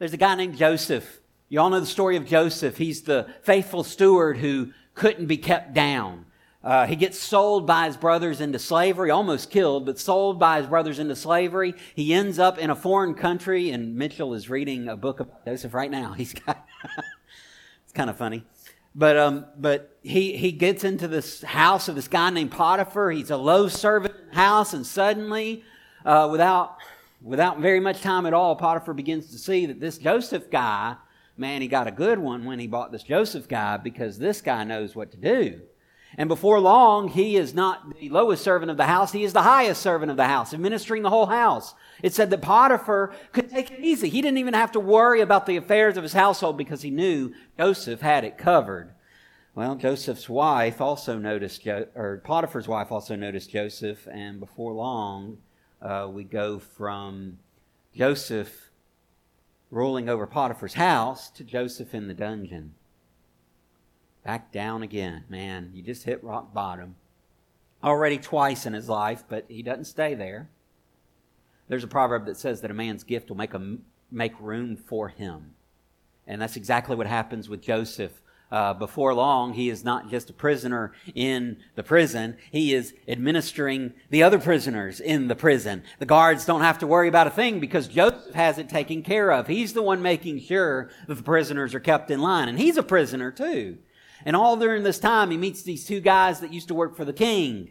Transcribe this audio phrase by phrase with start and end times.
[0.00, 1.20] There's a guy named Joseph.
[1.50, 2.78] You all know the story of Joseph.
[2.78, 6.24] He's the faithful steward who couldn't be kept down.
[6.64, 10.66] Uh, he gets sold by his brothers into slavery, almost killed, but sold by his
[10.68, 11.74] brothers into slavery.
[11.94, 15.74] He ends up in a foreign country, and Mitchell is reading a book about Joseph
[15.74, 16.12] right now.
[16.16, 16.66] He's got,
[17.84, 18.42] it's kind of funny.
[18.94, 23.10] But, um, but he, he gets into this house of this guy named Potiphar.
[23.10, 25.62] He's a low servant house, and suddenly,
[26.06, 26.78] uh, without,
[27.22, 30.96] without very much time at all, Potiphar begins to see that this Joseph guy,
[31.36, 34.64] man, he got a good one when he bought this Joseph guy because this guy
[34.64, 35.60] knows what to do.
[36.18, 39.42] And before long, he is not the lowest servant of the house, he is the
[39.42, 41.74] highest servant of the house, administering the whole house.
[42.02, 44.08] It said that Potiphar could take it easy.
[44.08, 47.32] He didn't even have to worry about the affairs of his household because he knew
[47.56, 48.94] Joseph had it covered.
[49.54, 55.38] Well, Joseph's wife also noticed, or Potiphar's wife also noticed Joseph, and before long,
[55.82, 57.38] uh, we go from
[57.94, 58.70] Joseph
[59.70, 62.74] ruling over Potiphar's house to Joseph in the dungeon.
[64.24, 65.24] Back down again.
[65.28, 66.96] Man, you just hit rock bottom.
[67.82, 70.50] Already twice in his life, but he doesn't stay there.
[71.68, 73.76] There's a proverb that says that a man's gift will make, a,
[74.10, 75.54] make room for him.
[76.26, 78.20] And that's exactly what happens with Joseph.
[78.50, 83.92] Uh, before long, he is not just a prisoner in the prison, he is administering
[84.10, 85.84] the other prisoners in the prison.
[86.00, 89.30] The guards don't have to worry about a thing because Joseph has it taken care
[89.30, 89.46] of.
[89.46, 92.48] He's the one making sure that the prisoners are kept in line.
[92.48, 93.78] And he's a prisoner too.
[94.24, 97.04] And all during this time, he meets these two guys that used to work for
[97.04, 97.70] the king.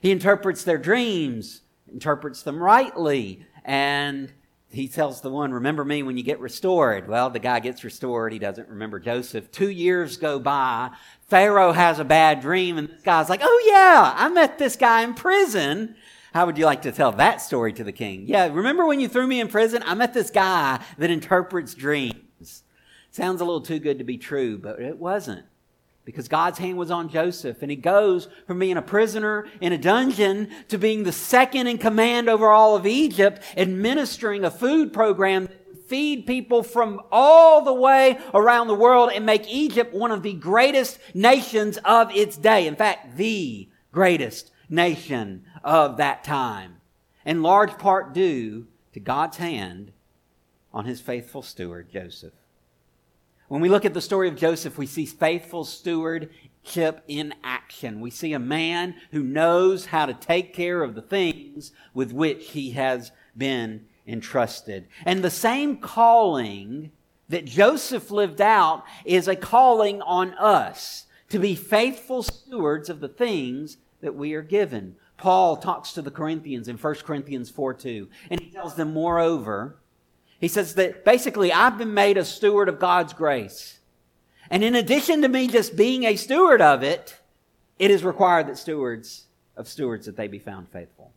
[0.00, 4.32] He interprets their dreams, interprets them rightly, and
[4.76, 7.08] he tells the one, Remember me when you get restored.
[7.08, 8.32] Well, the guy gets restored.
[8.32, 9.50] He doesn't remember Joseph.
[9.50, 10.90] Two years go by.
[11.28, 15.02] Pharaoh has a bad dream, and this guy's like, Oh, yeah, I met this guy
[15.02, 15.96] in prison.
[16.34, 18.26] How would you like to tell that story to the king?
[18.26, 19.82] Yeah, remember when you threw me in prison?
[19.86, 22.62] I met this guy that interprets dreams.
[23.10, 25.46] Sounds a little too good to be true, but it wasn't
[26.06, 27.60] because God's hand was on Joseph.
[27.60, 31.76] And he goes from being a prisoner in a dungeon to being the second in
[31.76, 37.74] command over all of Egypt, administering a food program that feed people from all the
[37.74, 42.68] way around the world and make Egypt one of the greatest nations of its day.
[42.68, 46.76] In fact, the greatest nation of that time.
[47.24, 49.90] In large part due to God's hand
[50.72, 52.32] on his faithful steward, Joseph.
[53.48, 58.00] When we look at the story of Joseph, we see faithful stewardship in action.
[58.00, 62.50] We see a man who knows how to take care of the things with which
[62.50, 64.88] he has been entrusted.
[65.04, 66.90] And the same calling
[67.28, 73.08] that Joseph lived out is a calling on us to be faithful stewards of the
[73.08, 74.96] things that we are given.
[75.18, 79.76] Paul talks to the Corinthians in 1 Corinthians 4 2, and he tells them, moreover,
[80.40, 83.78] he says that basically I've been made a steward of God's grace.
[84.50, 87.18] And in addition to me just being a steward of it,
[87.78, 89.26] it is required that stewards
[89.56, 91.12] of stewards that they be found faithful.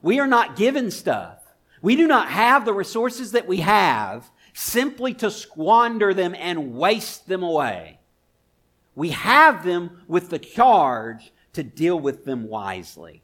[0.00, 1.38] We are not given stuff.
[1.80, 7.26] We do not have the resources that we have simply to squander them and waste
[7.26, 7.98] them away.
[8.94, 13.22] We have them with the charge to deal with them wisely.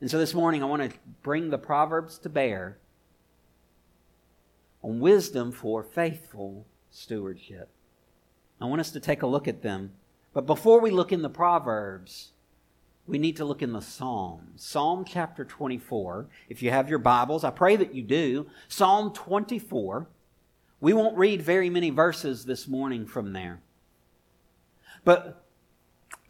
[0.00, 2.78] And so this morning I want to bring the Proverbs to bear
[4.82, 7.68] on wisdom for faithful stewardship.
[8.60, 9.92] I want us to take a look at them.
[10.32, 12.30] But before we look in the Proverbs,
[13.06, 14.62] we need to look in the Psalms.
[14.62, 16.28] Psalm chapter 24.
[16.48, 18.46] If you have your Bibles, I pray that you do.
[18.68, 20.08] Psalm 24.
[20.80, 23.60] We won't read very many verses this morning from there.
[25.04, 25.41] But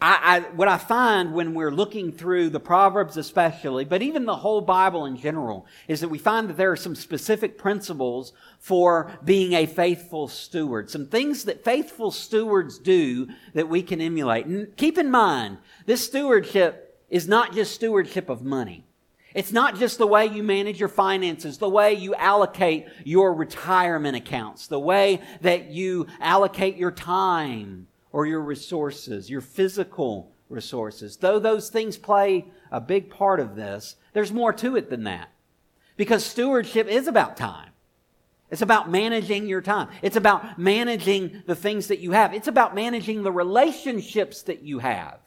[0.03, 4.35] I, I, what I find when we're looking through the Proverbs especially, but even the
[4.35, 9.13] whole Bible in general, is that we find that there are some specific principles for
[9.25, 10.91] being a faithful steward.
[10.91, 14.47] Some things that faithful stewards do that we can emulate.
[14.47, 18.85] And keep in mind, this stewardship is not just stewardship of money.
[19.35, 24.17] It's not just the way you manage your finances, the way you allocate your retirement
[24.17, 31.17] accounts, the way that you allocate your time, or your resources, your physical resources.
[31.17, 35.31] Though those things play a big part of this, there's more to it than that.
[35.97, 37.71] Because stewardship is about time.
[38.51, 39.89] It's about managing your time.
[40.03, 42.35] It's about managing the things that you have.
[42.35, 45.19] It's about managing the relationships that you have.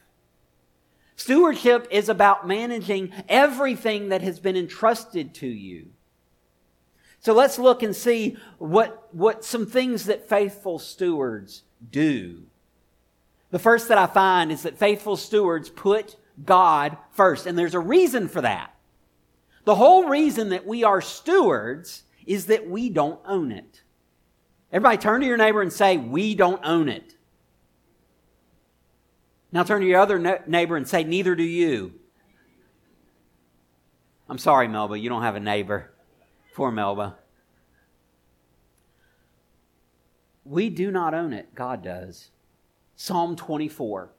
[1.15, 5.87] Stewardship is about managing everything that has been entrusted to you.
[7.19, 12.43] So let's look and see what, what some things that faithful stewards do
[13.55, 17.79] the first that I find is that faithful stewards put God first, and there's a
[17.79, 18.75] reason for that.
[19.63, 23.81] The whole reason that we are stewards is that we don't own it.
[24.73, 27.15] Everybody turn to your neighbor and say, We don't own it.
[29.53, 31.93] Now turn to your other neighbor and say, Neither do you.
[34.27, 35.93] I'm sorry, Melba, you don't have a neighbor.
[36.55, 37.15] For Melba.
[40.43, 42.31] We do not own it, God does.
[42.95, 44.09] Psalm 24.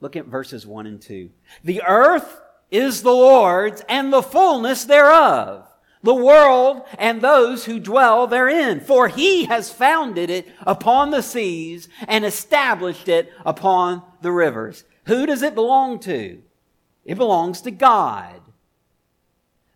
[0.00, 1.30] Look at verses 1 and 2.
[1.64, 2.40] The earth
[2.70, 5.68] is the Lord's and the fullness thereof,
[6.02, 8.80] the world and those who dwell therein.
[8.80, 14.84] For he has founded it upon the seas and established it upon the rivers.
[15.06, 16.42] Who does it belong to?
[17.04, 18.40] It belongs to God.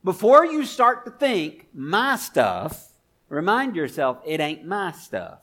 [0.02, 2.92] Before you start to think my stuff,
[3.28, 5.40] remind yourself it ain't my stuff.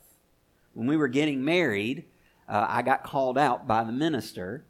[0.74, 2.06] When we were getting married,
[2.48, 4.66] uh, I got called out by the minister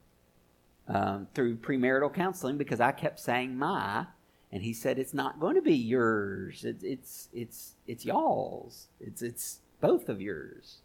[0.88, 4.06] um, through premarital counseling because I kept saying my,
[4.52, 6.64] and he said it's not going to be yours.
[6.64, 8.88] It, it's it's it's y'all's.
[9.00, 10.78] It's it's both of yours.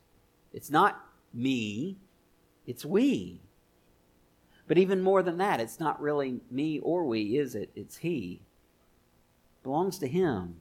[0.53, 1.05] It's not
[1.35, 1.99] me.
[2.67, 3.41] It's we.
[4.67, 7.71] But even more than that, it's not really me or we, is it?
[7.75, 8.43] It's he.
[9.63, 10.57] Belongs to him.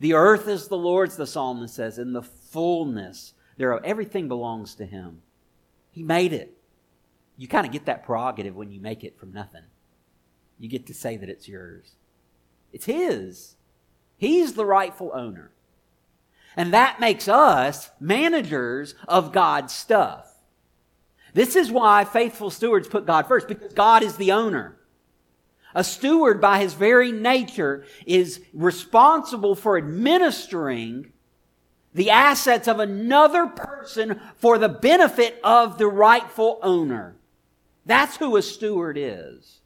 [0.00, 3.82] The earth is the Lord's, the psalmist says, in the fullness thereof.
[3.84, 5.20] Everything belongs to him.
[5.94, 6.52] He made it.
[7.36, 9.62] You kind of get that prerogative when you make it from nothing.
[10.58, 11.92] You get to say that it's yours.
[12.72, 13.54] It's His.
[14.16, 15.52] He's the rightful owner.
[16.56, 20.32] And that makes us managers of God's stuff.
[21.32, 24.76] This is why faithful stewards put God first, because God is the owner.
[25.76, 31.12] A steward, by his very nature, is responsible for administering
[31.94, 37.14] the assets of another person for the benefit of the rightful owner.
[37.86, 39.60] That's who a steward is.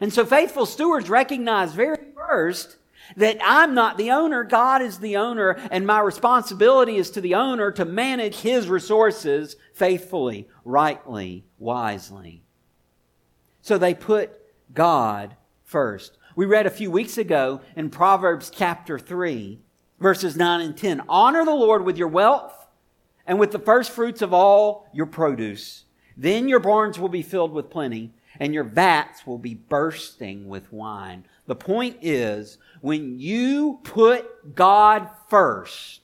[0.00, 2.76] And so faithful stewards recognize very first
[3.16, 7.34] that I'm not the owner, God is the owner, and my responsibility is to the
[7.34, 12.42] owner to manage his resources faithfully, rightly, wisely.
[13.62, 14.30] So they put
[14.72, 16.16] God first.
[16.36, 19.58] We read a few weeks ago in Proverbs chapter 3,
[20.00, 22.66] verses 9 and 10 Honor the Lord with your wealth
[23.26, 25.84] and with the first fruits of all your produce.
[26.16, 30.72] Then your barns will be filled with plenty, and your vats will be bursting with
[30.72, 31.24] wine.
[31.46, 36.00] The point is, when you put God first,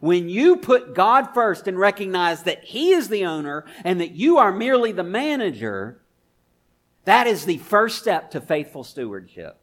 [0.00, 4.38] when you put God first and recognize that He is the owner and that you
[4.38, 6.00] are merely the manager,
[7.04, 9.61] that is the first step to faithful stewardship.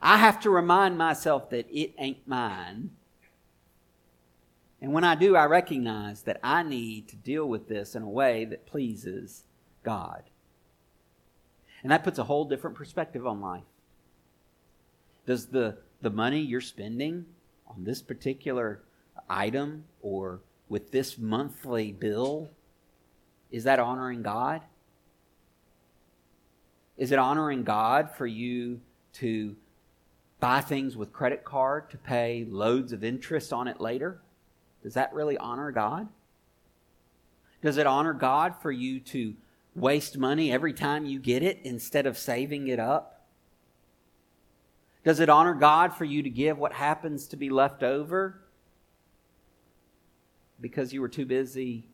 [0.00, 2.90] I have to remind myself that it ain't mine.
[4.80, 8.08] And when I do, I recognize that I need to deal with this in a
[8.08, 9.44] way that pleases
[9.82, 10.22] God.
[11.82, 13.64] And that puts a whole different perspective on life.
[15.26, 17.26] Does the, the money you're spending
[17.66, 18.82] on this particular
[19.28, 22.50] item or with this monthly bill,
[23.50, 24.62] is that honoring God?
[26.96, 28.80] Is it honoring God for you
[29.14, 29.56] to
[30.40, 34.20] buy things with credit card to pay loads of interest on it later?
[34.82, 36.08] Does that really honor God?
[37.62, 39.34] Does it honor God for you to
[39.74, 43.26] waste money every time you get it instead of saving it up?
[45.04, 48.40] Does it honor God for you to give what happens to be left over
[50.60, 51.88] because you were too busy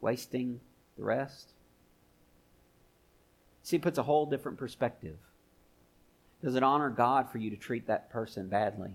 [0.00, 0.60] wasting
[0.96, 1.52] the rest?
[3.62, 5.16] See, it puts a whole different perspective.
[6.42, 8.90] Does it honor God for you to treat that person badly?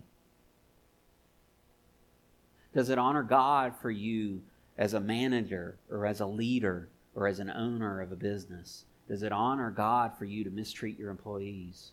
[2.74, 4.42] Does it honor God for you
[4.78, 8.86] as a manager or as a leader or as an owner of a business?
[9.08, 11.92] Does it honor God for you to mistreat your employees?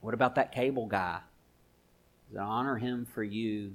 [0.00, 1.20] What about that cable guy?
[2.28, 3.72] Does it honor him for you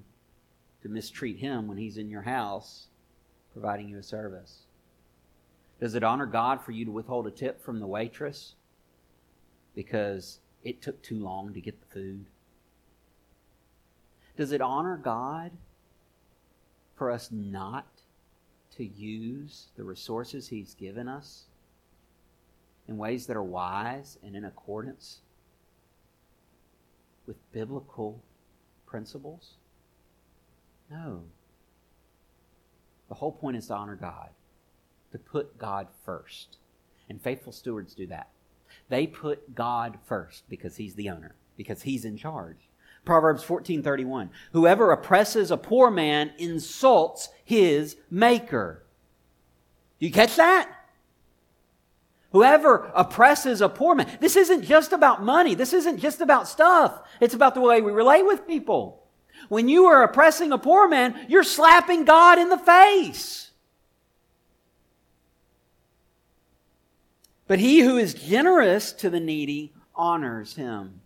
[0.83, 2.87] to mistreat him when he's in your house
[3.51, 4.67] providing you a service?
[5.79, 8.53] Does it honor God for you to withhold a tip from the waitress
[9.75, 12.25] because it took too long to get the food?
[14.37, 15.51] Does it honor God
[16.95, 17.87] for us not
[18.77, 21.43] to use the resources He's given us
[22.87, 25.19] in ways that are wise and in accordance
[27.27, 28.21] with biblical
[28.85, 29.53] principles?
[30.89, 31.23] No.
[33.09, 34.29] The whole point is to honor God,
[35.11, 36.57] to put God first.
[37.09, 38.29] And faithful stewards do that.
[38.93, 42.69] They put God first because He's the owner, because He's in charge.
[43.03, 44.29] Proverbs 14:31.
[44.51, 48.83] Whoever oppresses a poor man insults his maker.
[49.99, 50.71] Do you catch that?
[52.33, 54.15] Whoever oppresses a poor man.
[54.21, 55.55] This isn't just about money.
[55.55, 57.01] This isn't just about stuff.
[57.19, 59.07] It's about the way we relate with people.
[59.49, 63.52] When you are oppressing a poor man, you're slapping God in the face.
[67.47, 71.01] But he who is generous to the needy honors him.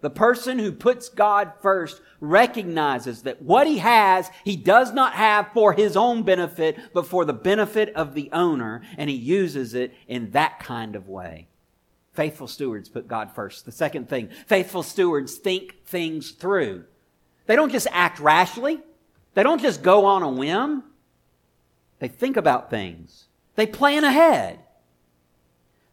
[0.00, 5.48] The person who puts God first recognizes that what he has, he does not have
[5.54, 9.94] for his own benefit, but for the benefit of the owner, and he uses it
[10.06, 11.48] in that kind of way.
[12.12, 13.64] Faithful stewards put God first.
[13.64, 16.84] The second thing, faithful stewards think things through.
[17.46, 18.80] They don't just act rashly.
[19.32, 20.84] They don't just go on a whim.
[21.98, 23.24] They think about things.
[23.56, 24.60] They plan ahead.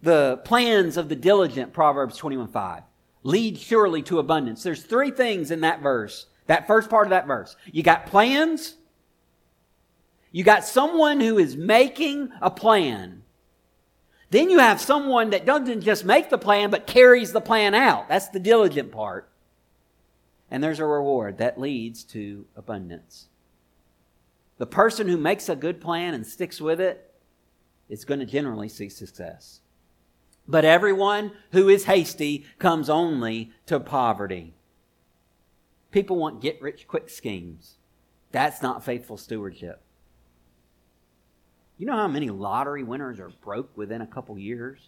[0.01, 2.83] The plans of the diligent, Proverbs 21 5
[3.23, 4.63] lead surely to abundance.
[4.63, 7.55] There's three things in that verse, that first part of that verse.
[7.71, 8.75] You got plans,
[10.31, 13.23] you got someone who is making a plan.
[14.29, 18.07] Then you have someone that doesn't just make the plan, but carries the plan out.
[18.07, 19.29] That's the diligent part.
[20.49, 23.27] And there's a reward that leads to abundance.
[24.57, 27.13] The person who makes a good plan and sticks with it
[27.89, 29.59] is going to generally see success.
[30.47, 34.53] But everyone who is hasty comes only to poverty.
[35.91, 37.75] People want get rich quick schemes.
[38.31, 39.81] That's not faithful stewardship.
[41.77, 44.79] You know how many lottery winners are broke within a couple years?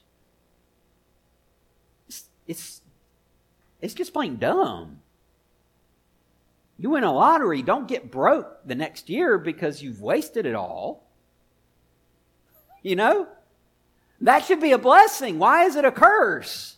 [2.08, 2.82] It's, it's,
[3.82, 5.00] it's just plain dumb.
[6.78, 11.08] You win a lottery, don't get broke the next year because you've wasted it all.
[12.82, 13.28] You know?
[14.24, 15.38] That should be a blessing.
[15.38, 16.78] Why is it a curse?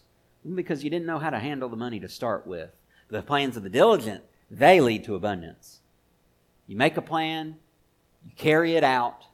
[0.55, 2.71] Because you didn't know how to handle the money to start with.
[3.09, 5.81] The plans of the diligent, they lead to abundance.
[6.65, 7.57] You make a plan,
[8.25, 9.25] you carry it out,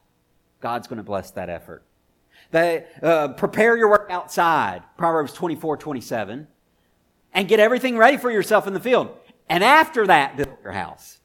[0.60, 1.84] God's going to bless that effort.
[2.50, 6.46] They, uh, prepare your work outside, Proverbs 24, 27,
[7.32, 9.16] and get everything ready for yourself in the field.
[9.48, 11.18] And after that, build your house.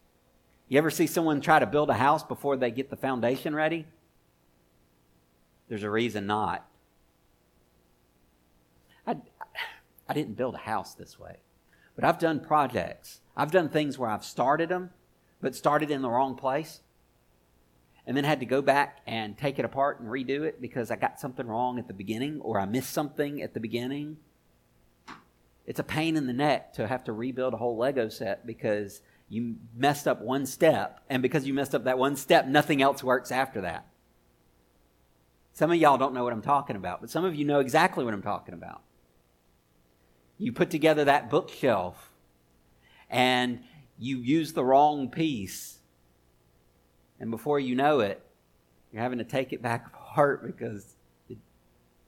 [0.70, 3.86] You ever see someone try to build a house before they get the foundation ready?
[5.68, 6.66] There's a reason not.
[9.08, 9.16] I,
[10.10, 11.38] I didn't build a house this way,
[11.96, 13.22] but I've done projects.
[13.36, 14.92] I've done things where I've started them,
[15.42, 16.82] but started in the wrong place,
[18.06, 20.96] and then had to go back and take it apart and redo it because I
[20.96, 24.18] got something wrong at the beginning or I missed something at the beginning.
[25.66, 29.02] It's a pain in the neck to have to rebuild a whole Lego set because
[29.28, 33.04] you messed up one step, and because you messed up that one step, nothing else
[33.04, 33.86] works after that.
[35.52, 38.06] Some of y'all don't know what I'm talking about, but some of you know exactly
[38.06, 38.84] what I'm talking about.
[40.38, 42.12] You put together that bookshelf
[43.10, 43.60] and
[43.98, 45.80] you use the wrong piece.
[47.20, 48.24] And before you know it,
[48.92, 50.96] you're having to take it back apart because
[51.30, 51.38] it,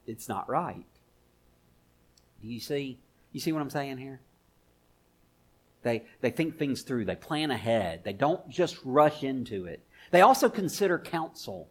[0.06, 0.86] it's not right.
[2.42, 3.00] Do you see?
[3.32, 4.22] You see what I'm saying here?
[5.82, 7.06] They, they think things through.
[7.06, 8.04] They plan ahead.
[8.04, 9.82] They don't just rush into it.
[10.12, 11.70] They also consider counsel.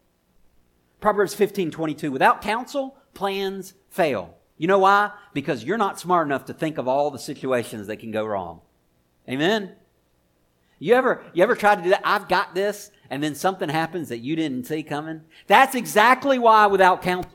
[1.01, 2.11] Proverbs 15, 22.
[2.11, 4.38] Without counsel, plans fail.
[4.59, 5.13] You know why?
[5.33, 8.61] Because you're not smart enough to think of all the situations that can go wrong.
[9.29, 9.73] Amen?
[10.81, 12.03] You ever, you ever try to do that?
[12.05, 15.23] I've got this, and then something happens that you didn't see coming?
[15.47, 17.33] That's exactly why without counsel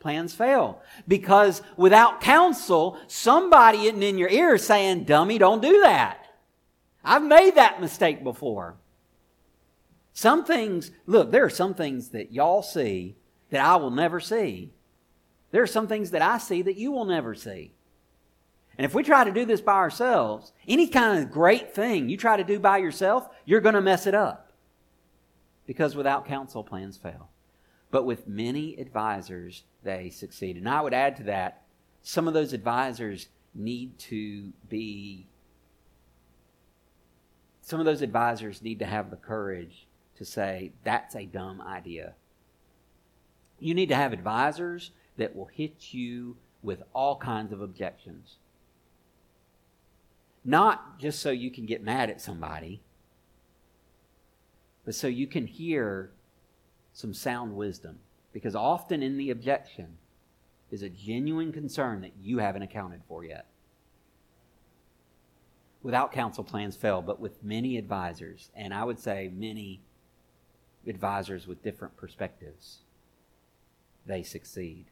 [0.00, 0.80] plans fail.
[1.08, 6.26] Because without counsel, somebody isn't in your ear saying, dummy, don't do that.
[7.04, 8.76] I've made that mistake before.
[10.12, 13.16] Some things, look, there are some things that y'all see
[13.50, 14.72] that I will never see.
[15.50, 17.72] There are some things that I see that you will never see.
[18.78, 22.16] And if we try to do this by ourselves, any kind of great thing you
[22.16, 24.52] try to do by yourself, you're going to mess it up.
[25.66, 27.30] Because without counsel, plans fail.
[27.90, 30.56] But with many advisors, they succeed.
[30.56, 31.62] And I would add to that,
[32.02, 35.26] some of those advisors need to be,
[37.62, 39.86] some of those advisors need to have the courage
[40.16, 42.14] to say, that's a dumb idea.
[43.58, 48.36] You need to have advisors that will hit you with all kinds of objections.
[50.44, 52.80] Not just so you can get mad at somebody,
[54.84, 56.10] but so you can hear
[56.92, 57.98] some sound wisdom.
[58.32, 59.98] Because often in the objection
[60.70, 63.46] is a genuine concern that you haven't accounted for yet.
[65.82, 69.80] Without counsel, plans fail, but with many advisors, and I would say many
[70.86, 72.78] advisors with different perspectives,
[74.04, 74.86] they succeed.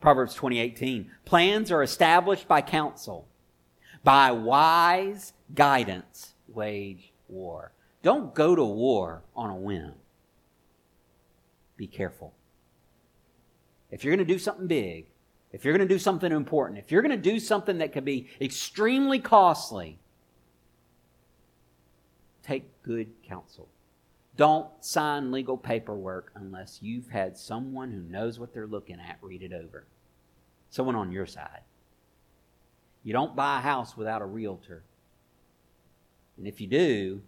[0.00, 3.28] Proverbs 20:18 Plans are established by counsel.
[4.02, 7.72] By wise guidance wage war.
[8.02, 9.92] Don't go to war on a whim.
[11.76, 12.34] Be careful.
[13.90, 15.06] If you're going to do something big,
[15.52, 18.04] if you're going to do something important, if you're going to do something that could
[18.04, 19.98] be extremely costly,
[22.42, 23.68] take good counsel.
[24.40, 29.42] Don't sign legal paperwork unless you've had someone who knows what they're looking at read
[29.42, 29.86] it over.
[30.70, 31.60] Someone on your side.
[33.04, 34.82] You don't buy a house without a realtor.
[36.38, 37.20] And if you do,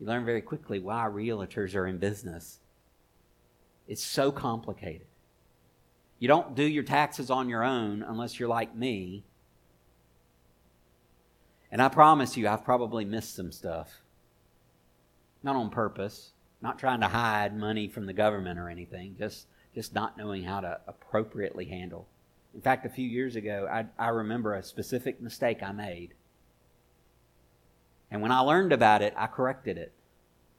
[0.00, 2.58] you learn very quickly why realtors are in business.
[3.86, 5.06] It's so complicated.
[6.18, 9.22] You don't do your taxes on your own unless you're like me.
[11.70, 14.02] And I promise you, I've probably missed some stuff.
[15.44, 16.32] Not on purpose,
[16.66, 20.60] not trying to hide money from the government or anything, just, just not knowing how
[20.60, 22.08] to appropriately handle.
[22.56, 26.14] In fact, a few years ago, I, I remember a specific mistake I made.
[28.10, 29.92] And when I learned about it, I corrected it.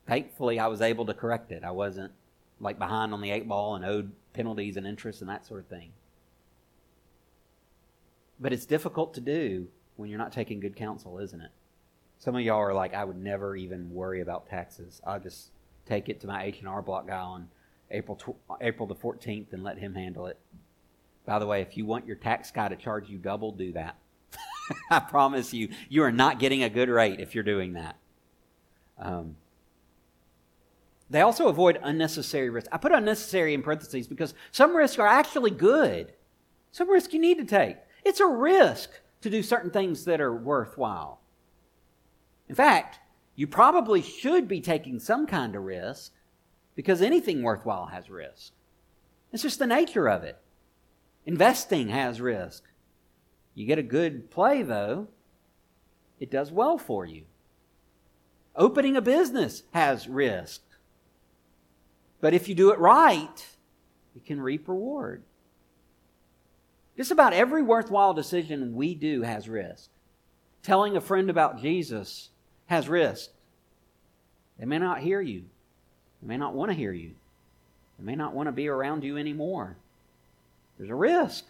[0.08, 1.66] Thankfully, I was able to correct it.
[1.66, 2.14] I wasn't
[2.62, 5.68] like behind on the eight ball and owed penalties and interest and that sort of
[5.68, 5.92] thing.
[8.40, 11.52] But it's difficult to do when you're not taking good counsel, isn't it?
[12.20, 15.02] Some of y'all are like, I would never even worry about taxes.
[15.06, 15.50] I'll just
[15.88, 17.48] take it to my H&R Block guy on
[17.92, 20.38] April, tw- April the 14th and let him handle it.
[21.26, 23.98] By the way, if you want your tax guy to charge you double, do that.
[24.92, 27.98] I promise you, you are not getting a good rate if you're doing that.
[28.98, 29.36] Um,
[31.10, 32.70] they also avoid unnecessary risks.
[32.72, 36.14] I put unnecessary in parentheses because some risks are actually good.
[36.72, 37.78] Some risks you need to take.
[38.04, 38.90] It's a risk
[39.22, 41.22] to do certain things that are worthwhile.
[42.50, 43.00] In fact,
[43.38, 46.12] you probably should be taking some kind of risk
[46.76, 48.52] because anything worthwhile has risk.
[49.32, 50.40] It's just the nature of it.
[51.24, 52.64] Investing has risk.
[53.54, 55.08] You get a good play, though,
[56.20, 57.26] it does well for you.
[58.56, 60.62] Opening a business has risk.
[62.20, 63.46] But if you do it right,
[64.16, 65.22] you can reap reward.
[66.96, 69.92] Just about every worthwhile decision we do has risk.
[70.64, 72.30] Telling a friend about Jesus
[72.68, 73.32] has risk.
[74.60, 75.44] They may not hear you.
[76.22, 77.12] They may not want to hear you.
[77.98, 79.76] They may not want to be around you anymore.
[80.78, 81.46] There's a risk,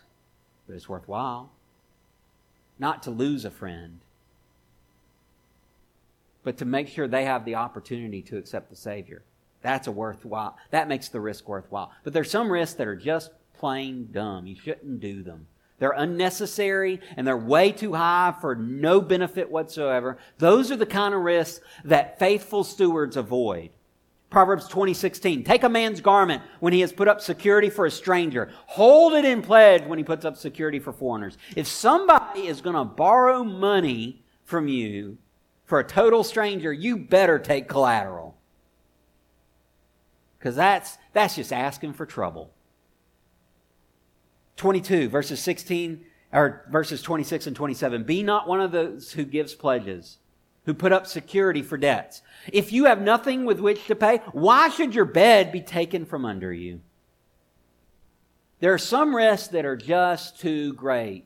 [0.65, 1.49] but it's worthwhile.
[2.79, 3.99] Not to lose a friend,
[6.43, 9.21] but to make sure they have the opportunity to accept the Savior.
[9.61, 10.55] That's a worthwhile.
[10.71, 11.91] That makes the risk worthwhile.
[12.03, 14.47] But there's some risks that are just plain dumb.
[14.47, 15.47] You shouldn't do them.
[15.79, 20.17] They're unnecessary and they're way too high for no benefit whatsoever.
[20.39, 23.69] Those are the kind of risks that faithful stewards avoid.
[24.29, 28.49] Proverbs 20:16 Take a man's garment when he has put up security for a stranger.
[28.65, 31.37] Hold it in pledge when he puts up security for foreigners.
[31.55, 35.17] If somebody is going to borrow money from you
[35.63, 38.35] for a total stranger, you better take collateral.
[40.39, 42.51] Cuz that's that's just asking for trouble.
[44.57, 48.03] 22, verses 16, or verses 26 and 27.
[48.03, 50.17] Be not one of those who gives pledges,
[50.65, 52.21] who put up security for debts.
[52.51, 56.25] If you have nothing with which to pay, why should your bed be taken from
[56.25, 56.81] under you?
[58.59, 61.25] There are some risks that are just too great.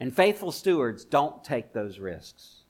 [0.00, 2.62] And faithful stewards don't take those risks.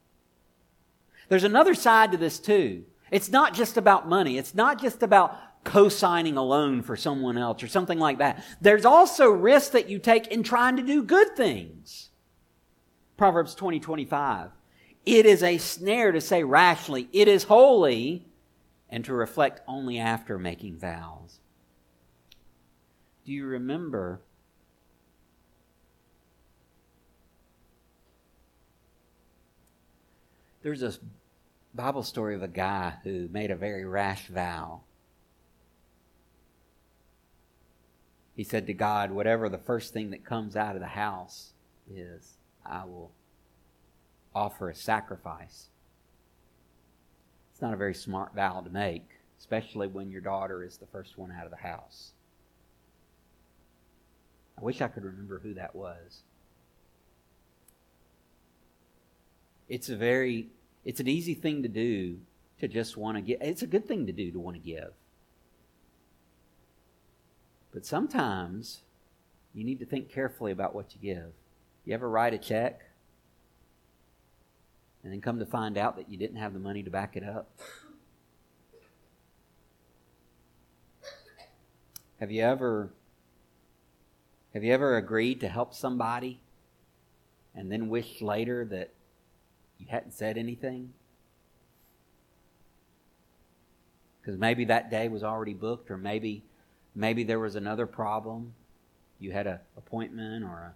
[1.29, 2.85] There's another side to this too.
[3.11, 4.37] It's not just about money.
[4.37, 8.45] It's not just about co signing a loan for someone else or something like that.
[8.61, 12.11] There's also risks that you take in trying to do good things.
[13.17, 14.51] Proverbs 20 25.
[15.05, 18.27] It is a snare to say rashly, it is holy,
[18.89, 21.41] and to reflect only after making vows.
[23.25, 24.21] Do you remember?
[30.63, 30.93] There's a
[31.75, 34.83] Bible story of a guy who made a very rash vow
[38.35, 41.53] He said to God, Whatever the first thing that comes out of the house
[41.91, 43.13] is, I will
[44.35, 45.69] offer a sacrifice.
[47.53, 51.19] It's not a very smart vow to make, especially when your daughter is the first
[51.19, 52.13] one out of the house.
[54.59, 56.23] I wish I could remember who that was.
[59.69, 60.49] It's a very
[60.85, 62.19] it's an easy thing to do
[62.61, 63.39] to just want to give.
[63.41, 64.93] It's a good thing to do to want to give.
[67.73, 68.83] But sometimes
[69.55, 71.33] you need to think carefully about what you give.
[71.85, 72.83] You ever write a check
[75.03, 77.25] and then come to find out that you didn't have the money to back it
[77.25, 77.51] up?
[82.21, 82.93] Have you ever
[84.55, 86.41] have you ever agreed to help somebody
[87.55, 88.91] and then wished later that
[89.79, 90.93] you hadn't said anything?
[94.21, 96.45] Because maybe that day was already booked, or maybe
[96.95, 98.55] Maybe there was another problem.
[99.19, 100.75] You had an appointment or a,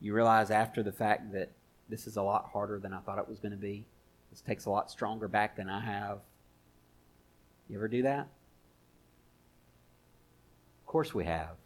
[0.00, 1.52] you realize after the fact that
[1.88, 3.86] this is a lot harder than I thought it was going to be.
[4.30, 6.18] This takes a lot stronger back than I have.
[7.68, 8.28] You ever do that?
[10.80, 11.56] Of course we have.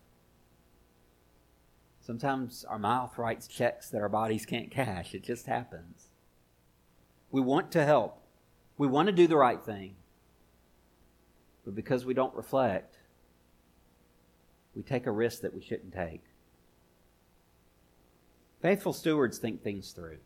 [2.01, 5.15] Sometimes our mouth writes checks that our bodies can't cash.
[5.15, 6.09] It just happens.
[7.31, 8.21] We want to help.
[8.77, 9.95] We want to do the right thing.
[11.65, 12.99] But because we don't reflect,
[14.75, 16.23] we take a risk that we shouldn't take.
[18.61, 20.19] Faithful stewards think things through.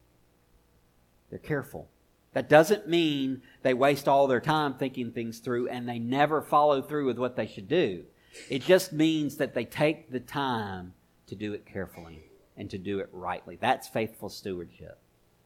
[1.31, 1.89] They're careful.
[2.35, 6.83] That doesn't mean they waste all their time thinking things through and they never follow
[6.83, 8.05] through with what they should do.
[8.51, 10.93] It just means that they take the time
[11.29, 12.25] to do it carefully
[12.57, 13.57] and to do it rightly.
[13.57, 14.99] That's faithful stewardship.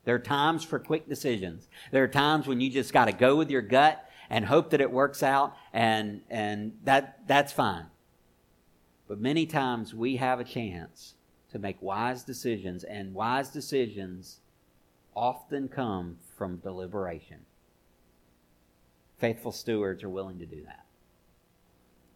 [0.05, 1.69] There are times for quick decisions.
[1.93, 4.81] There are times when you just got to go with your gut and hope that
[4.81, 7.87] it works out and and that that's fine.
[9.11, 11.15] But many times we have a chance
[11.51, 14.39] to make wise decisions and wise decisions
[15.17, 17.39] often come from deliberation.
[19.19, 20.85] Faithful stewards are willing to do that.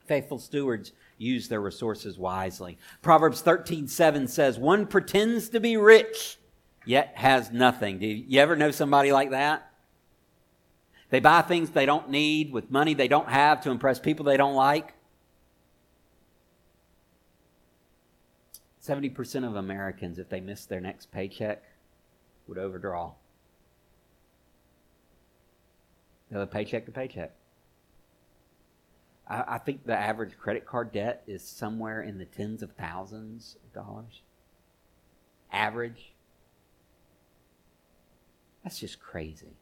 [0.06, 2.78] Faithful stewards use their resources wisely.
[3.02, 6.38] Proverbs 13 7 says, One pretends to be rich,
[6.84, 7.98] yet has nothing.
[7.98, 9.68] Do you ever know somebody like that?
[11.10, 14.36] They buy things they don't need with money they don't have to impress people they
[14.36, 14.94] don't like.
[18.86, 21.62] 70% of Americans, if they miss their next paycheck,
[22.46, 23.14] would overdraw.
[26.30, 27.32] They live paycheck to paycheck.
[29.26, 33.56] I, I think the average credit card debt is somewhere in the tens of thousands
[33.64, 34.22] of dollars.
[35.50, 36.12] Average.
[38.62, 39.56] That's just crazy.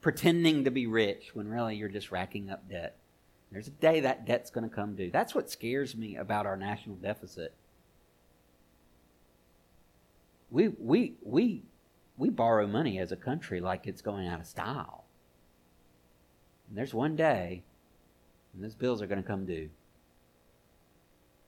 [0.00, 2.96] Pretending to be rich when really you're just racking up debt.
[3.56, 5.10] There's a day that debt's going to come due.
[5.10, 7.54] That's what scares me about our national deficit.
[10.50, 11.62] We, we, we,
[12.18, 15.04] we borrow money as a country like it's going out of style.
[16.68, 17.62] And there's one day
[18.52, 19.70] when those bills are going to come due.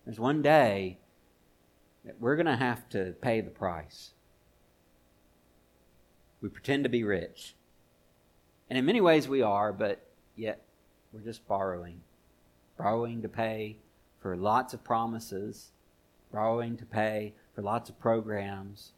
[0.07, 1.01] There's one day
[2.07, 4.13] that we're going to have to pay the price.
[6.41, 7.55] We pretend to be rich.
[8.71, 10.65] And in many ways we are, but yet
[11.13, 12.01] we're just borrowing.
[12.77, 13.77] Borrowing to pay
[14.21, 15.71] for lots of promises,
[16.33, 18.93] borrowing to pay for lots of programs,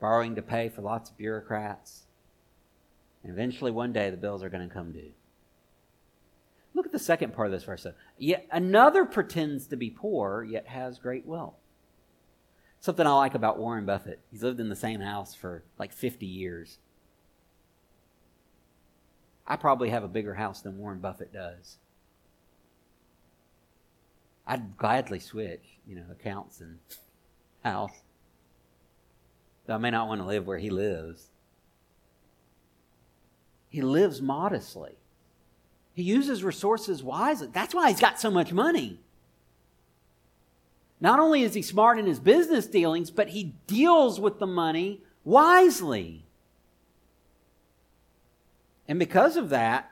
[0.00, 2.04] borrowing to pay for lots of bureaucrats.
[3.22, 5.12] And eventually, one day, the bills are going to come due.
[6.74, 7.86] Look at the second part of this verse.
[8.18, 11.54] Yet another pretends to be poor, yet has great wealth.
[12.80, 14.20] Something I like about Warren Buffett.
[14.30, 16.78] He's lived in the same house for like 50 years.
[19.46, 21.76] I probably have a bigger house than Warren Buffett does.
[24.46, 26.78] I'd gladly switch, you know, accounts and
[27.64, 28.02] house.
[29.66, 31.26] Though I may not want to live where he lives.
[33.68, 34.96] He lives modestly.
[35.94, 37.48] He uses resources wisely.
[37.52, 39.00] That's why he's got so much money.
[41.00, 45.02] Not only is he smart in his business dealings, but he deals with the money
[45.24, 46.25] wisely.
[48.88, 49.90] And because of that,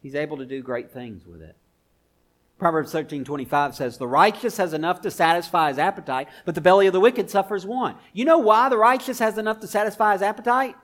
[0.00, 1.56] he's able to do great things with it.
[2.58, 6.86] Proverbs 13 25 says, The righteous has enough to satisfy his appetite, but the belly
[6.86, 7.98] of the wicked suffers want.
[8.12, 10.74] You know why the righteous has enough to satisfy his appetite?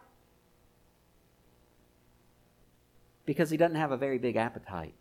[3.24, 4.94] Because he doesn't have a very big appetite.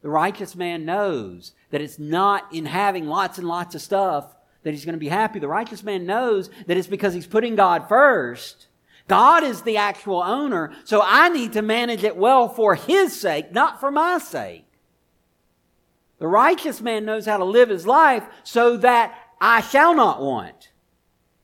[0.00, 4.34] The righteous man knows that it's not in having lots and lots of stuff
[4.64, 5.38] that he's going to be happy.
[5.38, 8.66] The righteous man knows that it's because he's putting God first.
[9.06, 13.52] God is the actual owner, so I need to manage it well for his sake,
[13.52, 14.64] not for my sake.
[16.18, 20.70] The righteous man knows how to live his life so that I shall not want.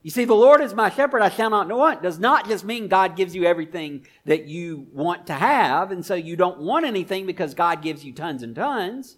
[0.01, 2.87] You see, the Lord is my shepherd, I shall not want, does not just mean
[2.87, 7.27] God gives you everything that you want to have, and so you don't want anything
[7.27, 9.17] because God gives you tons and tons.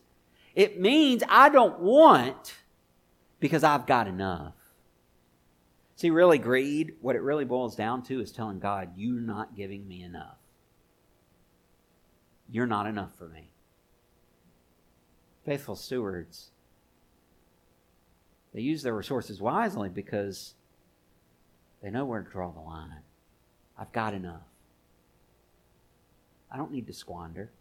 [0.54, 2.56] It means I don't want
[3.44, 4.54] because I've got enough.
[5.98, 9.86] See, really, greed, what it really boils down to is telling God, You're not giving
[9.86, 10.38] me enough.
[12.50, 13.50] You're not enough for me.
[15.46, 16.52] Faithful stewards,
[18.54, 20.54] they use their resources wisely because
[21.82, 22.94] they know where to draw the line.
[23.78, 24.48] I've got enough.
[26.50, 27.52] I don't need to squander.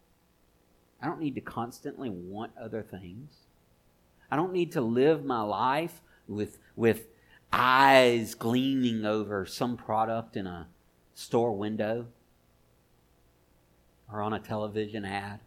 [1.02, 3.48] I don't need to constantly want other things.
[4.32, 7.08] I don't need to live my life with, with
[7.52, 10.68] eyes gleaming over some product in a
[11.12, 12.06] store window
[14.10, 15.40] or on a television ad.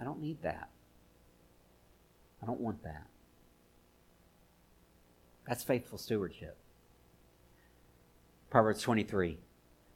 [0.00, 0.70] I don't need that.
[2.42, 3.06] I don't want that.
[5.46, 6.56] That's faithful stewardship.
[8.48, 9.36] Proverbs 23.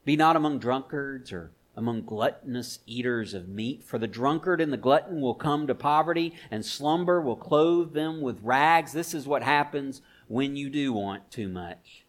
[0.04, 4.76] Be not among drunkards or among gluttonous eaters of meat, for the drunkard and the
[4.76, 8.92] glutton will come to poverty, and slumber will clothe them with rags.
[8.92, 12.04] This is what happens when you do want too much.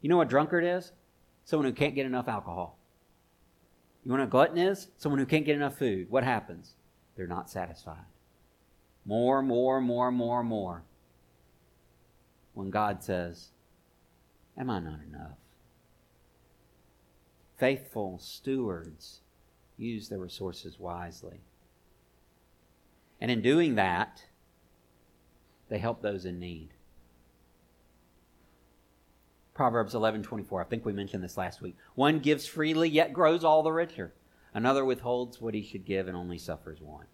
[0.00, 0.90] You know what a drunkard is?
[1.44, 2.78] Someone who can't get enough alcohol.
[4.02, 4.88] You know what a glutton is?
[4.98, 6.10] Someone who can't get enough food.
[6.10, 6.74] What happens?
[7.16, 8.06] They're not satisfied.
[9.04, 10.82] More, more, more, more, more.
[12.54, 13.50] When God says,
[14.58, 15.38] Am I not enough?
[17.56, 19.20] Faithful stewards
[19.76, 21.40] use their resources wisely.
[23.20, 24.24] And in doing that,
[25.68, 26.74] they help those in need.
[29.54, 30.60] Proverbs 11:24.
[30.60, 31.76] I think we mentioned this last week.
[31.94, 34.12] One gives freely yet grows all the richer.
[34.52, 37.08] Another withholds what he should give and only suffers want.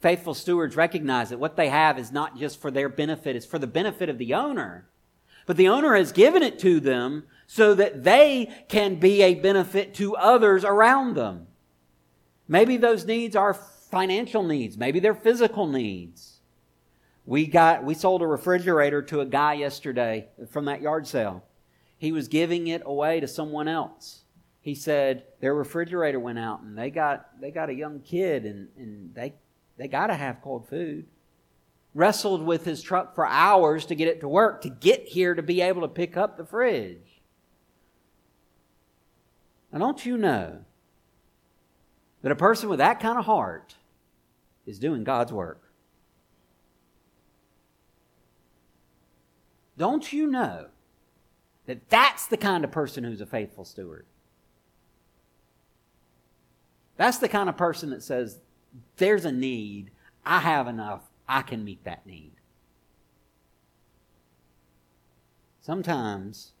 [0.00, 3.58] Faithful stewards recognize that what they have is not just for their benefit, it's for
[3.58, 4.88] the benefit of the owner.
[5.48, 9.94] But the owner has given it to them so that they can be a benefit
[9.94, 11.46] to others around them.
[12.46, 16.40] Maybe those needs are financial needs, maybe they're physical needs.
[17.24, 21.42] We got we sold a refrigerator to a guy yesterday from that yard sale.
[21.96, 24.24] He was giving it away to someone else.
[24.60, 28.68] He said their refrigerator went out and they got they got a young kid and,
[28.76, 29.32] and they
[29.78, 31.06] they gotta have cold food
[31.98, 35.42] wrestled with his truck for hours to get it to work to get here to
[35.42, 37.20] be able to pick up the fridge.
[39.72, 40.60] Now, don't you know
[42.22, 43.74] that a person with that kind of heart
[44.64, 45.72] is doing God's work?
[49.76, 50.66] Don't you know
[51.66, 54.06] that that's the kind of person who's a faithful steward?
[56.96, 58.38] That's the kind of person that says,
[58.98, 59.90] There's a need.
[60.24, 61.07] I have enough.
[61.28, 62.32] I can meet that need.
[65.60, 66.52] Sometimes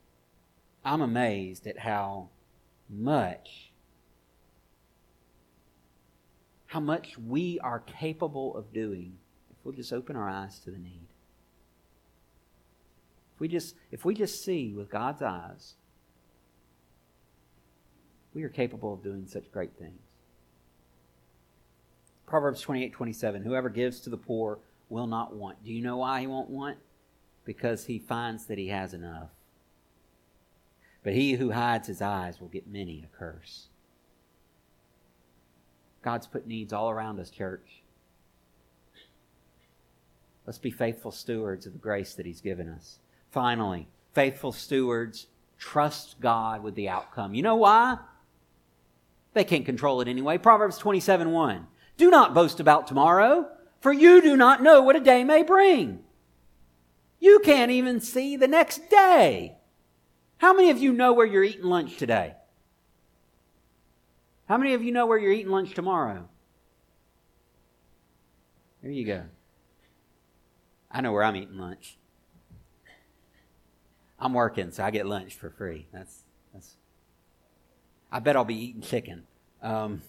[0.84, 2.28] I'm amazed at how
[2.90, 3.72] much
[6.66, 9.16] how much we are capable of doing
[9.50, 11.06] if we'll just open our eyes to the need.
[13.34, 15.74] If we just if we just see with God's eyes,
[18.34, 20.07] we are capable of doing such great things.
[22.28, 23.42] Proverbs 28 27.
[23.42, 25.64] Whoever gives to the poor will not want.
[25.64, 26.76] Do you know why he won't want?
[27.44, 29.30] Because he finds that he has enough.
[31.02, 33.68] But he who hides his eyes will get many a curse.
[36.02, 37.82] God's put needs all around us, church.
[40.46, 42.98] Let's be faithful stewards of the grace that he's given us.
[43.30, 45.26] Finally, faithful stewards
[45.58, 47.34] trust God with the outcome.
[47.34, 47.98] You know why?
[49.34, 50.38] They can't control it anyway.
[50.38, 51.66] Proverbs 27 1.
[51.98, 56.04] Do not boast about tomorrow, for you do not know what a day may bring.
[57.20, 59.56] You can't even see the next day.
[60.38, 62.36] How many of you know where you're eating lunch today?
[64.48, 66.28] How many of you know where you're eating lunch tomorrow?
[68.80, 69.24] There you go.
[70.90, 71.98] I know where I'm eating lunch.
[74.20, 75.86] I'm working, so I get lunch for free.
[75.92, 76.22] That's
[76.54, 76.76] that's.
[78.10, 79.24] I bet I'll be eating chicken.
[79.62, 80.02] Um,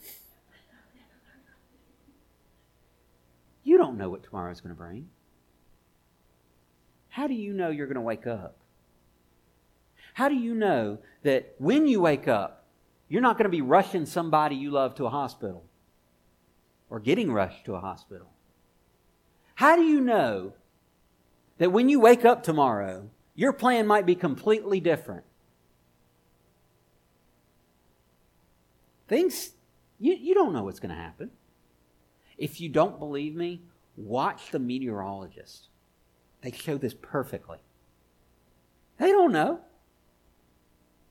[3.80, 5.08] don't know what tomorrow is going to bring.
[7.10, 8.58] How do you know you're going to wake up?
[10.14, 12.66] How do you know that when you wake up,
[13.08, 15.66] you're not going to be rushing somebody you love to a hospital
[16.90, 18.28] or getting rushed to a hospital?
[19.56, 20.54] How do you know
[21.58, 25.24] that when you wake up tomorrow, your plan might be completely different?
[29.08, 29.52] Things,
[30.00, 31.32] you, you don't know what's going to happen.
[32.38, 33.64] If you don't believe me,
[34.00, 35.68] watch the meteorologists.
[36.42, 37.60] They show this perfectly.
[38.98, 39.60] They don't know.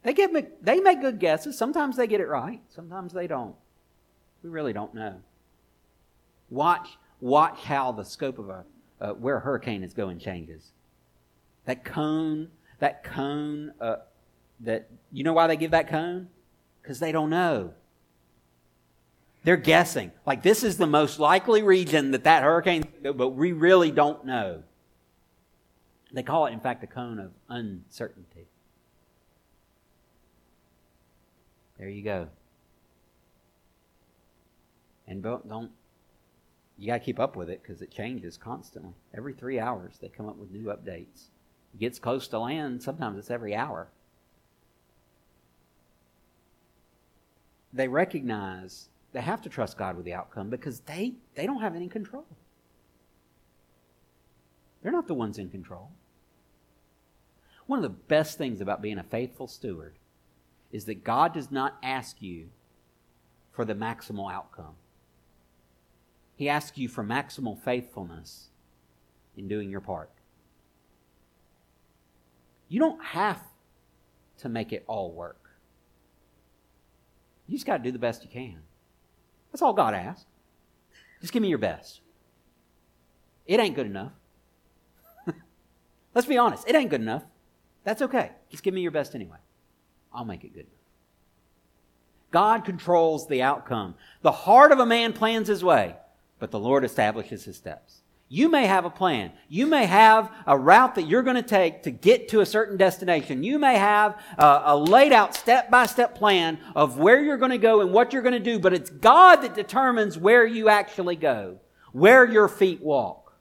[0.02, 1.58] They get they make good guesses.
[1.58, 2.60] Sometimes they get it right.
[2.68, 3.54] Sometimes they don't.
[4.42, 5.16] We really don't know.
[6.50, 8.64] Watch watch how the scope of a
[9.00, 10.72] uh, where a hurricane is going changes.
[11.66, 12.48] That cone,
[12.78, 13.96] that cone, uh,
[14.60, 16.28] that you know why they give that cone?
[16.82, 17.74] Because they don't know.
[19.48, 20.12] They're guessing.
[20.26, 24.62] Like, this is the most likely region that that hurricane, but we really don't know.
[26.12, 28.48] They call it, in fact, the cone of uncertainty.
[31.78, 32.28] There you go.
[35.06, 35.70] And don't, don't
[36.76, 38.92] you got to keep up with it because it changes constantly.
[39.16, 41.28] Every three hours, they come up with new updates.
[41.72, 43.88] It gets close to land, sometimes it's every hour.
[47.72, 51.74] They recognize they have to trust God with the outcome because they, they don't have
[51.74, 52.26] any control.
[54.82, 55.90] They're not the ones in control.
[57.66, 59.94] One of the best things about being a faithful steward
[60.70, 62.48] is that God does not ask you
[63.52, 64.74] for the maximal outcome.
[66.36, 68.48] He asks you for maximal faithfulness
[69.36, 70.10] in doing your part.
[72.68, 73.42] You don't have
[74.38, 75.50] to make it all work.
[77.46, 78.58] You just got to do the best you can.
[79.58, 80.24] That's all God asks.
[81.20, 82.00] Just give me your best.
[83.44, 84.12] It ain't good enough.
[86.14, 87.24] Let's be honest, it ain't good enough.
[87.82, 88.30] That's okay.
[88.52, 89.38] Just give me your best anyway.
[90.14, 90.68] I'll make it good.
[92.30, 93.96] God controls the outcome.
[94.22, 95.96] The heart of a man plans his way,
[96.38, 98.02] but the Lord establishes his steps.
[98.30, 99.32] You may have a plan.
[99.48, 102.76] You may have a route that you're going to take to get to a certain
[102.76, 103.42] destination.
[103.42, 107.52] You may have a, a laid out step by step plan of where you're going
[107.52, 110.68] to go and what you're going to do, but it's God that determines where you
[110.68, 111.58] actually go,
[111.92, 113.32] where your feet walk.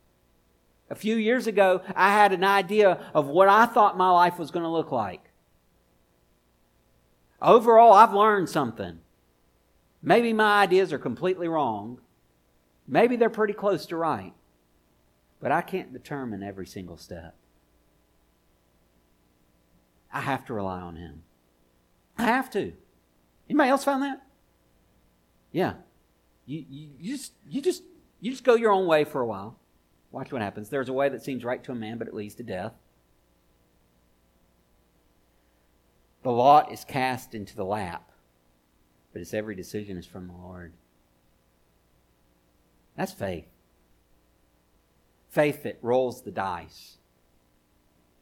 [0.90, 4.52] A few years ago, I had an idea of what I thought my life was
[4.52, 5.32] going to look like.
[7.42, 9.00] Overall, I've learned something.
[10.02, 12.00] Maybe my ideas are completely wrong.
[12.88, 14.34] Maybe they're pretty close to right.
[15.40, 17.36] But I can't determine every single step.
[20.12, 21.24] I have to rely on Him.
[22.18, 22.74] I have to.
[23.50, 24.24] Anybody else found that?
[25.52, 25.74] Yeah.
[26.46, 27.84] You, you, you, just, you, just,
[28.20, 29.60] you just go your own way for a while.
[30.12, 30.70] Watch what happens.
[30.70, 32.74] There's a way that seems right to a man, but it leads to death.
[36.24, 38.12] The lot is cast into the lap,
[39.14, 40.74] but its every decision is from the Lord.
[42.96, 43.46] That's faith.
[45.38, 46.98] Faith that rolls the dice.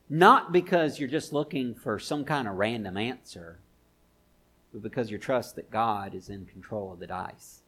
[0.09, 3.59] Not because you're just looking for some kind of random answer,
[4.73, 7.61] but because you trust that God is in control of the dice.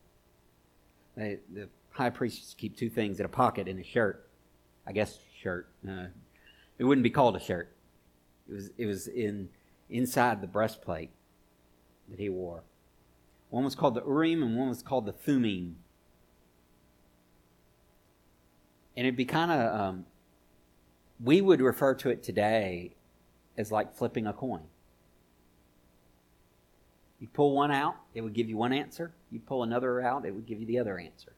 [1.16, 4.28] They, the high priests keep two things in a pocket in a shirt.
[4.86, 5.70] I guess shirt.
[5.88, 6.08] Uh,
[6.78, 7.74] it wouldn't be called a shirt.
[8.50, 9.48] It was, it was in
[9.90, 11.12] inside the breastplate
[12.10, 12.64] that he wore.
[13.50, 15.78] One was called the Urim and one was called the Thummim.
[18.98, 20.06] And it'd be kind of, um,
[21.24, 22.96] we would refer to it today
[23.56, 24.64] as like flipping a coin.
[27.20, 29.14] You pull one out, it would give you one answer.
[29.32, 31.34] You pull another out, it would give you the other answer.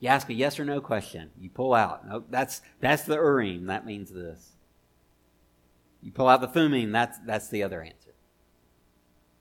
[0.00, 2.06] You ask a yes or no question, you pull out.
[2.06, 3.66] Nope, that's that's the Urim.
[3.66, 4.52] That means this.
[6.00, 8.14] You pull out the Thummim, that's, that's the other answer.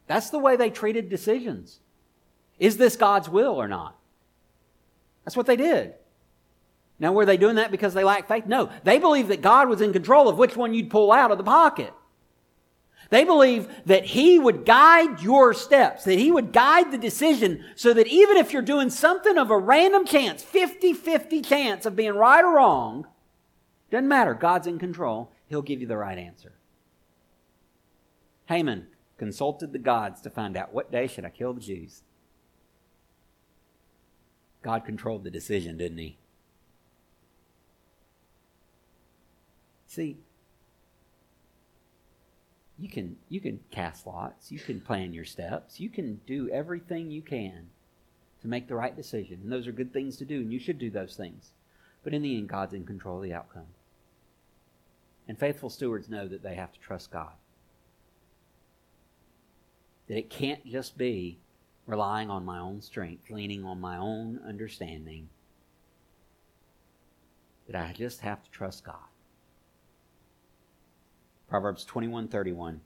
[0.07, 1.81] That's the way they treated decisions.
[2.57, 3.97] Is this God's will or not?
[5.23, 5.93] That's what they did.
[6.99, 8.45] Now, were they doing that because they lacked faith?
[8.45, 8.69] No.
[8.83, 11.43] They believed that God was in control of which one you'd pull out of the
[11.43, 11.93] pocket.
[13.09, 17.93] They believe that He would guide your steps, that He would guide the decision so
[17.93, 22.13] that even if you're doing something of a random chance, 50 50 chance of being
[22.13, 23.07] right or wrong,
[23.91, 24.33] doesn't matter.
[24.33, 26.53] God's in control he'll give you the right answer.
[28.47, 32.01] Haman consulted the gods to find out what day should I kill the Jews.
[34.63, 36.17] God controlled the decision, didn't he?
[39.87, 40.17] See,
[42.79, 47.11] you can you can cast lots, you can plan your steps, you can do everything
[47.11, 47.67] you can
[48.41, 49.39] to make the right decision.
[49.43, 51.51] And those are good things to do, and you should do those things.
[52.03, 53.67] But in the end, God's in control of the outcome.
[55.27, 57.31] And faithful stewards know that they have to trust God.
[60.07, 61.37] That it can't just be
[61.85, 65.29] relying on my own strength, leaning on my own understanding.
[67.67, 69.07] That I just have to trust God.
[71.47, 72.81] Proverbs 21:31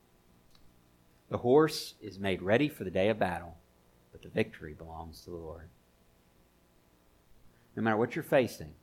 [1.29, 3.57] The horse is made ready for the day of battle,
[4.11, 5.69] but the victory belongs to the Lord.
[7.75, 8.73] No matter what you're facing,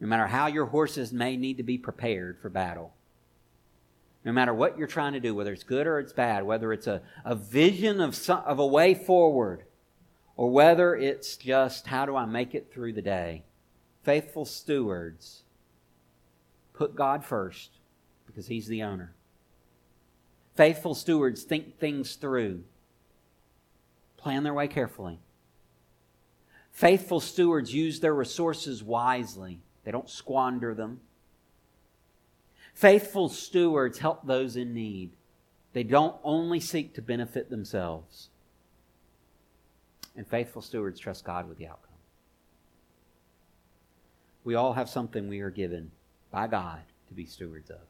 [0.00, 2.94] no matter how your horses may need to be prepared for battle.
[4.26, 6.88] No matter what you're trying to do, whether it's good or it's bad, whether it's
[6.88, 9.62] a, a vision of, some, of a way forward,
[10.36, 13.44] or whether it's just how do I make it through the day,
[14.02, 15.44] faithful stewards
[16.72, 17.70] put God first
[18.26, 19.14] because He's the owner.
[20.56, 22.64] Faithful stewards think things through,
[24.16, 25.20] plan their way carefully.
[26.72, 29.60] Faithful stewards use their resources wisely.
[29.84, 31.00] They don't squander them.
[32.76, 35.10] Faithful stewards help those in need.
[35.72, 38.28] They don't only seek to benefit themselves.
[40.14, 41.94] And faithful stewards trust God with the outcome.
[44.44, 45.90] We all have something we are given
[46.30, 47.80] by God to be stewards of.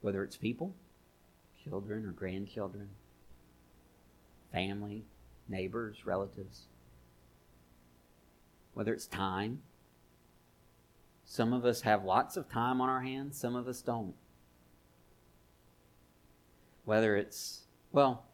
[0.00, 0.72] Whether it's people,
[1.64, 2.88] children or grandchildren,
[4.52, 5.04] family,
[5.48, 6.68] neighbors, relatives
[8.76, 9.62] whether it's time.
[11.26, 14.14] Some of us have lots of time on our hands, some of us don't.
[16.84, 18.24] Whether it's, well,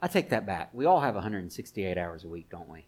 [0.00, 0.68] I take that back.
[0.74, 2.84] We all have 168 hours a week, don't we?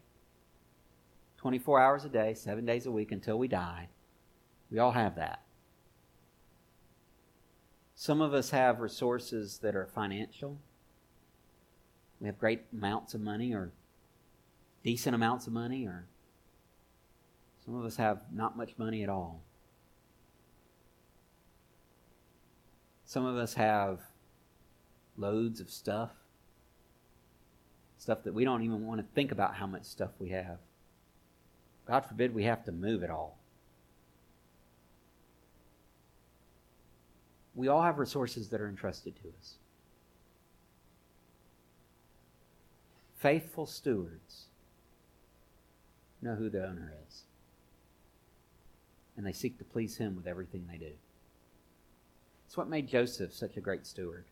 [1.37, 3.89] 24 hours a day, seven days a week until we die.
[4.69, 5.41] We all have that.
[7.95, 10.59] Some of us have resources that are financial.
[12.19, 13.71] We have great amounts of money or
[14.83, 16.05] decent amounts of money, or
[17.65, 19.41] some of us have not much money at all.
[23.07, 24.01] Some of us have
[25.15, 26.11] loads of stuff,
[27.97, 30.57] stuff that we don't even want to think about how much stuff we have.
[31.87, 33.39] God forbid we have to move it all.
[37.55, 39.53] We all have resources that are entrusted to us.
[43.15, 44.47] Faithful stewards
[46.21, 47.23] know who the owner is.
[49.15, 50.91] And they seek to please him with everything they do.
[52.47, 54.23] It's what made Joseph such a great steward.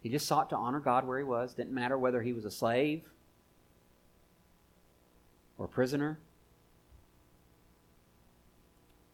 [0.00, 1.52] He just sought to honor God where he was.
[1.52, 3.02] Didn't matter whether he was a slave
[5.58, 6.18] or a prisoner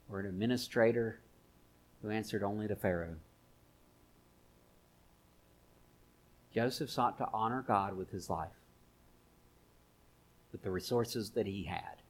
[0.09, 1.19] or an administrator
[2.01, 3.17] who answered only to Pharaoh.
[6.55, 8.61] Joseph sought to honor God with his life,
[10.53, 12.03] with the resources that he had,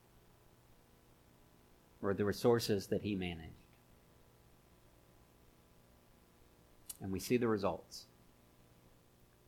[2.02, 3.63] or the resources that he managed.
[7.04, 8.06] And we see the results.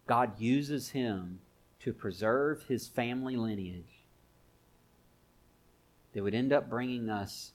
[0.06, 1.40] God uses him
[1.80, 4.02] to preserve his family lineage
[6.12, 7.52] that would end up bringing us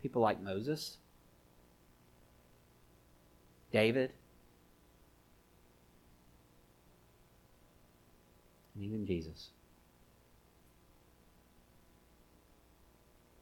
[0.00, 0.98] people like Moses,
[3.72, 4.12] David,
[8.76, 9.48] and even Jesus.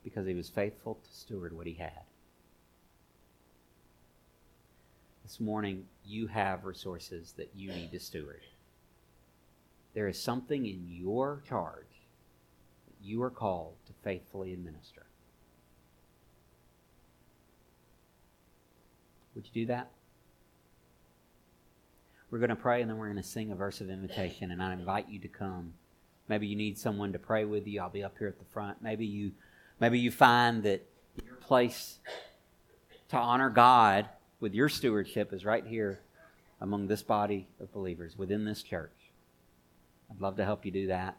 [0.02, 2.04] Because he was faithful to steward what he had.
[5.34, 8.42] This morning, you have resources that you need to steward.
[9.92, 12.06] There is something in your charge
[12.86, 15.06] that you are called to faithfully administer.
[19.34, 19.90] Would you do that?
[22.30, 24.62] We're going to pray and then we're going to sing a verse of invitation, and
[24.62, 25.74] I invite you to come.
[26.28, 27.80] Maybe you need someone to pray with you.
[27.80, 28.80] I'll be up here at the front.
[28.80, 29.32] Maybe you,
[29.80, 30.86] maybe you find that
[31.26, 31.98] your place
[33.08, 34.08] to honor God
[34.44, 36.00] with your stewardship is right here
[36.60, 39.10] among this body of believers within this church.
[40.10, 41.16] I'd love to help you do that.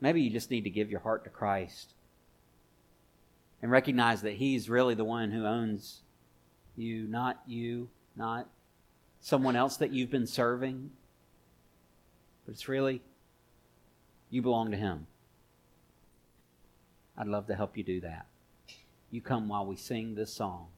[0.00, 1.92] Maybe you just need to give your heart to Christ
[3.60, 6.00] and recognize that He's really the one who owns
[6.76, 8.48] you, not you, not
[9.20, 10.92] someone else that you've been serving,
[12.46, 13.02] but it's really
[14.30, 15.06] you belong to Him.
[17.18, 18.24] I'd love to help you do that.
[19.10, 20.68] You come while we sing this song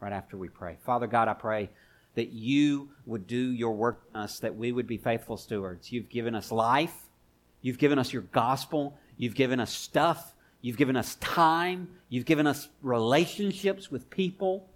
[0.00, 0.76] right after we pray.
[0.84, 1.70] Father God, I pray
[2.14, 5.92] that you would do your work in us, that we would be faithful stewards.
[5.92, 6.94] You've given us life,
[7.60, 12.46] you've given us your gospel, you've given us stuff, you've given us time, you've given
[12.46, 14.68] us relationships with people.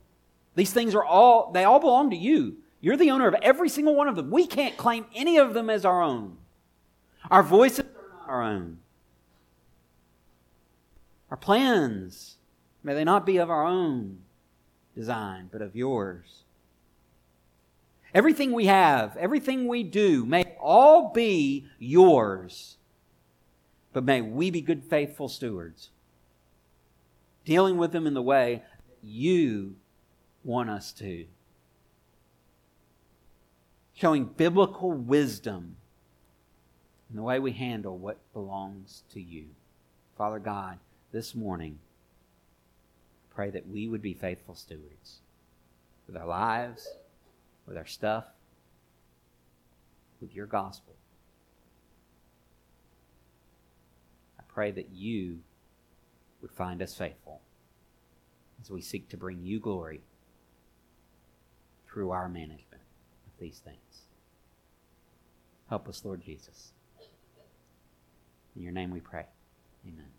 [0.54, 2.58] These things are all, they all belong to you.
[2.80, 4.30] You're the owner of every single one of them.
[4.30, 6.36] We can't claim any of them as our own.
[7.30, 8.78] Our voices are not our own.
[11.30, 12.36] Our plans,
[12.84, 14.18] may they not be of our own
[14.94, 16.42] design, but of yours.
[18.14, 22.76] Everything we have, everything we do, may all be yours.
[23.92, 25.90] But may we be good, faithful stewards,
[27.44, 28.62] dealing with them in the way
[29.02, 29.76] you
[30.44, 31.26] want us to
[33.94, 35.76] showing biblical wisdom
[37.08, 39.46] in the way we handle what belongs to you.
[40.18, 40.78] Father God,
[41.12, 41.78] this morning,
[43.34, 45.20] pray that we would be faithful stewards
[46.06, 46.88] with our lives,
[47.66, 48.24] with our stuff,
[50.20, 50.94] with your gospel.
[54.38, 55.40] I pray that you
[56.40, 57.40] would find us faithful
[58.62, 60.02] as we seek to bring you glory
[61.86, 62.82] through our management
[63.26, 63.78] of these things.
[65.68, 66.72] Help us, Lord Jesus.
[68.54, 69.26] In your name we pray.
[69.86, 70.13] Amen.